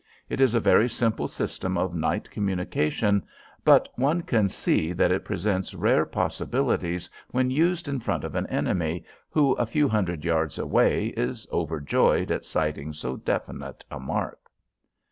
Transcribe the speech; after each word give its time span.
It 0.29 0.41
is 0.41 0.55
a 0.55 0.59
very 0.59 0.89
simple 0.89 1.27
system 1.27 1.77
of 1.77 1.93
night 1.93 2.27
communication, 2.31 3.23
but 3.63 3.87
one 3.97 4.23
can 4.23 4.49
see 4.49 4.93
that 4.93 5.11
it 5.11 5.23
presents 5.23 5.75
rare 5.75 6.07
possibilities 6.07 7.07
when 7.29 7.51
used 7.51 7.87
in 7.87 7.99
front 7.99 8.23
of 8.23 8.33
an 8.33 8.47
enemy 8.47 9.05
who, 9.29 9.53
a 9.57 9.67
few 9.67 9.87
hundred 9.87 10.25
yards 10.25 10.57
away, 10.57 11.13
is 11.15 11.45
overjoyed 11.51 12.31
at 12.31 12.45
sighting 12.45 12.93
so 12.93 13.15
definite 13.15 13.85
a 13.91 13.99
mark. 13.99 14.39